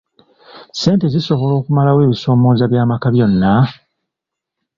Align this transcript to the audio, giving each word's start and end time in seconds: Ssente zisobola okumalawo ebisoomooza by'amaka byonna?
Ssente 0.73 1.05
zisobola 1.13 1.53
okumalawo 1.59 1.99
ebisoomooza 2.05 2.65
by'amaka 2.71 3.07
byonna? 3.13 3.53